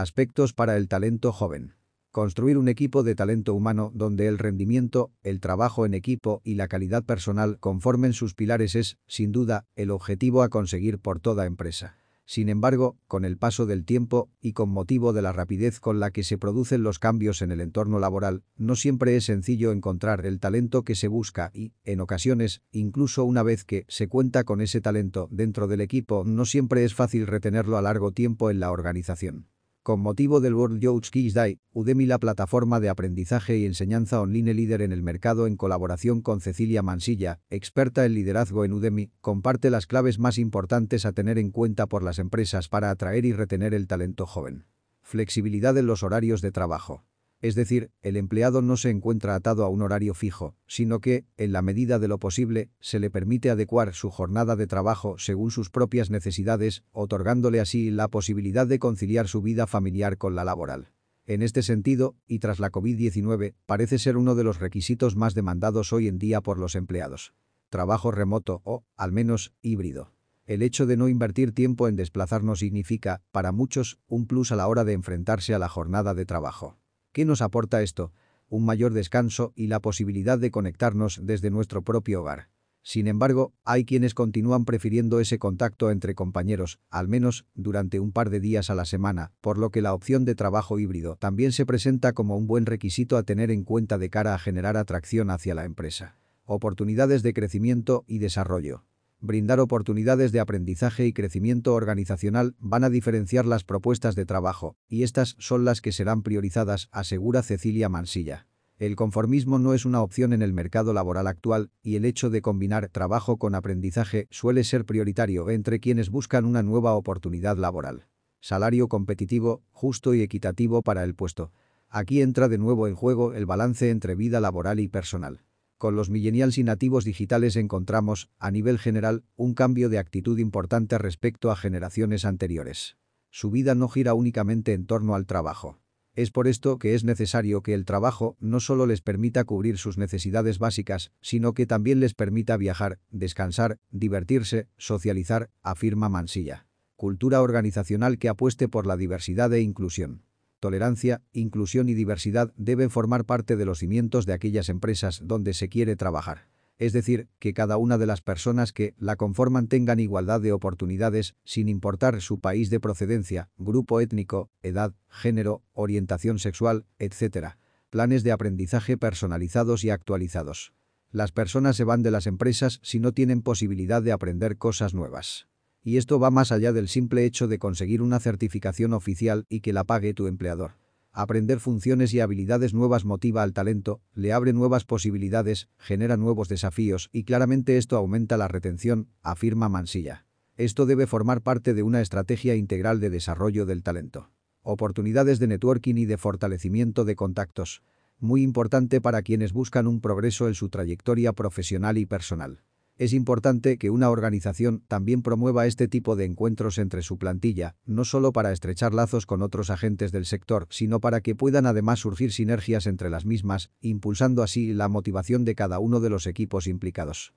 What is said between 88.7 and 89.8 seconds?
la semana, por lo que